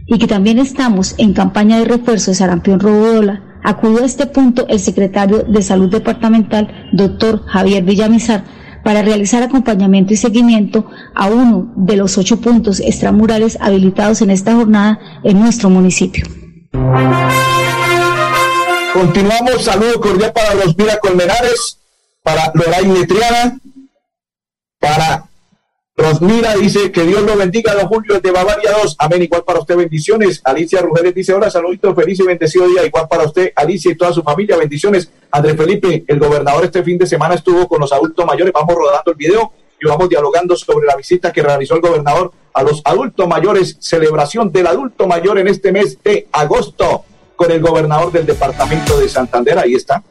y 0.06 0.18
que 0.18 0.28
también 0.28 0.58
estamos 0.58 1.16
en 1.18 1.32
campaña 1.32 1.78
de 1.78 1.86
refuerzo 1.86 2.30
de 2.30 2.36
sarampión 2.36 2.78
robodola, 2.78 3.42
acudió 3.64 4.02
a 4.02 4.06
este 4.06 4.26
punto 4.26 4.66
el 4.68 4.78
secretario 4.78 5.42
de 5.42 5.62
Salud 5.62 5.90
Departamental, 5.90 6.88
doctor 6.92 7.42
Javier 7.46 7.82
Villamizar, 7.82 8.44
para 8.84 9.02
realizar 9.02 9.42
acompañamiento 9.42 10.12
y 10.12 10.16
seguimiento 10.16 10.86
a 11.16 11.26
uno 11.26 11.72
de 11.74 11.96
los 11.96 12.18
ocho 12.18 12.40
puntos 12.40 12.78
extramurales 12.78 13.58
habilitados 13.60 14.22
en 14.22 14.30
esta 14.30 14.54
jornada 14.54 15.00
en 15.24 15.40
nuestro 15.40 15.68
municipio. 15.68 16.24
Continuamos, 18.96 19.62
saludo 19.62 20.00
cordial 20.00 20.32
para 20.32 20.54
Rosmira 20.54 20.98
Colmenares, 20.98 21.78
para 22.22 22.50
Loraine 22.54 23.06
Triana, 23.06 23.60
para 24.80 25.28
Rosmira 25.94 26.56
dice 26.56 26.90
que 26.90 27.02
Dios 27.02 27.20
lo 27.20 27.36
bendiga, 27.36 27.74
don 27.74 27.88
Julio 27.88 28.18
de 28.22 28.30
Bavaria 28.30 28.72
2. 28.82 28.96
Amén, 28.98 29.22
igual 29.24 29.44
para 29.44 29.58
usted, 29.58 29.76
bendiciones. 29.76 30.40
Alicia 30.42 30.80
Rugeles 30.80 31.14
dice, 31.14 31.34
hola, 31.34 31.50
saluditos, 31.50 31.94
feliz 31.94 32.20
y 32.20 32.22
bendecido 32.22 32.66
día, 32.68 32.86
igual 32.86 33.06
para 33.06 33.24
usted, 33.24 33.52
Alicia 33.54 33.92
y 33.92 33.96
toda 33.96 34.14
su 34.14 34.22
familia, 34.22 34.56
bendiciones. 34.56 35.10
Andrés 35.30 35.58
Felipe, 35.58 36.04
el 36.08 36.18
gobernador 36.18 36.64
este 36.64 36.82
fin 36.82 36.96
de 36.96 37.06
semana 37.06 37.34
estuvo 37.34 37.68
con 37.68 37.82
los 37.82 37.92
adultos 37.92 38.24
mayores, 38.24 38.54
vamos 38.54 38.74
rodando 38.74 39.10
el 39.10 39.16
video 39.18 39.52
y 39.78 39.86
vamos 39.86 40.08
dialogando 40.08 40.56
sobre 40.56 40.86
la 40.86 40.96
visita 40.96 41.30
que 41.34 41.42
realizó 41.42 41.74
el 41.74 41.82
gobernador 41.82 42.32
a 42.54 42.62
los 42.62 42.80
adultos 42.82 43.28
mayores, 43.28 43.76
celebración 43.78 44.50
del 44.50 44.66
adulto 44.68 45.06
mayor 45.06 45.38
en 45.38 45.48
este 45.48 45.70
mes 45.70 46.02
de 46.02 46.28
agosto 46.32 47.04
con 47.36 47.50
el 47.52 47.60
gobernador 47.60 48.10
del 48.10 48.26
departamento 48.26 48.98
de 48.98 49.08
Santander. 49.08 49.58
Ahí 49.58 49.74
está. 49.74 50.02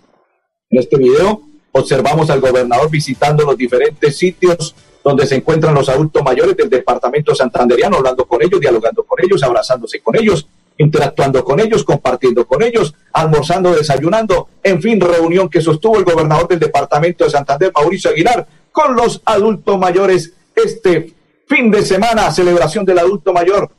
En 0.70 0.80
este 0.80 0.98
video 0.98 1.42
observamos 1.72 2.30
al 2.30 2.40
gobernador 2.40 2.90
visitando 2.90 3.44
los 3.44 3.58
diferentes 3.58 4.18
sitios 4.18 4.76
donde 5.04 5.28
se 5.28 5.36
encuentran 5.36 5.76
los 5.76 5.90
adultos 5.90 6.24
mayores 6.24 6.56
del 6.58 6.70
departamento 6.70 7.36
santanderiano, 7.36 7.98
hablando 7.98 8.26
con 8.26 8.42
ellos, 8.42 8.60
dialogando 8.60 9.04
con 9.04 9.24
ellos, 9.24 9.44
abrazándose 9.44 10.00
con 10.00 10.16
ellos, 10.16 10.48
interactuando 10.78 11.44
con 11.44 11.60
ellos, 11.60 11.84
compartiendo 11.84 12.48
con 12.48 12.64
ellos, 12.64 12.96
almorzando, 13.14 13.76
desayunando, 13.76 14.48
en 14.64 14.82
fin, 14.82 15.00
reunión 15.00 15.48
que 15.48 15.62
sostuvo 15.62 15.98
el 15.98 16.06
gobernador 16.06 16.48
del 16.48 16.60
departamento 16.60 17.24
de 17.24 17.30
Santander, 17.30 17.72
Mauricio 17.76 18.10
Aguilar, 18.10 18.48
con 18.72 18.96
los 18.96 19.22
adultos 19.26 19.78
mayores 19.78 20.34
este 20.56 21.14
fin 21.48 21.70
de 21.70 21.84
semana, 21.84 22.32
celebración 22.32 22.84
del 22.84 23.00
adulto 23.00 23.32
mayor 23.32 23.70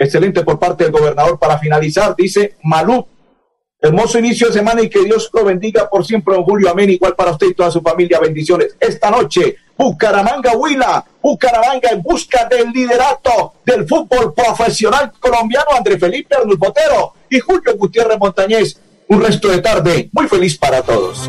Excelente 0.00 0.42
por 0.42 0.58
parte 0.58 0.84
del 0.84 0.92
gobernador. 0.94 1.38
Para 1.38 1.58
finalizar, 1.58 2.16
dice 2.16 2.56
Malú. 2.62 3.06
Hermoso 3.82 4.18
inicio 4.18 4.46
de 4.46 4.54
semana 4.54 4.80
y 4.80 4.88
que 4.88 5.04
Dios 5.04 5.28
lo 5.32 5.44
bendiga 5.44 5.90
por 5.90 6.06
siempre, 6.06 6.34
don 6.34 6.42
Julio. 6.42 6.70
Amén. 6.70 6.88
Igual 6.88 7.14
para 7.14 7.32
usted 7.32 7.48
y 7.48 7.54
toda 7.54 7.70
su 7.70 7.82
familia. 7.82 8.18
Bendiciones. 8.18 8.76
Esta 8.80 9.10
noche, 9.10 9.56
Bucaramanga 9.76 10.52
Huila, 10.56 11.04
Bucaramanga 11.22 11.90
en 11.90 12.02
busca 12.02 12.46
del 12.46 12.70
liderato 12.70 13.54
del 13.64 13.86
fútbol 13.86 14.32
profesional 14.32 15.12
colombiano. 15.20 15.66
André 15.76 15.98
Felipe 15.98 16.34
Arnul 16.34 16.56
Botero 16.56 17.12
y 17.28 17.38
Julio 17.38 17.76
Gutiérrez 17.76 18.18
Montañez. 18.18 18.80
Un 19.08 19.22
resto 19.22 19.48
de 19.48 19.58
tarde 19.58 20.08
muy 20.12 20.28
feliz 20.28 20.56
para 20.56 20.80
todos. 20.80 21.28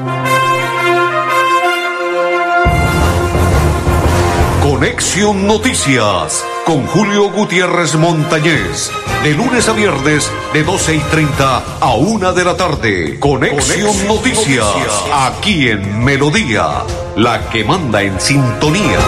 Conexión 4.63 5.45
Noticias 5.45 6.45
con 6.71 6.87
Julio 6.87 7.29
Gutiérrez 7.29 7.95
Montañez. 7.95 8.91
De 9.23 9.33
lunes 9.33 9.67
a 9.67 9.73
viernes, 9.73 10.31
de 10.53 10.63
12 10.63 10.95
y 10.95 10.99
30 10.99 11.63
a 11.81 11.95
1 11.95 12.31
de 12.31 12.45
la 12.45 12.55
tarde. 12.55 13.19
Conexión, 13.19 14.07
Noticias, 14.07 14.65
aquí 15.11 15.67
en 15.67 16.01
Melodía, 16.01 16.83
la 17.17 17.49
que 17.49 17.65
manda 17.65 18.01
en 18.01 18.17
sintonía. 18.21 18.99